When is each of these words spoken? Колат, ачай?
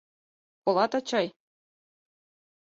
Колат, 0.63 0.93
ачай? 0.99 1.27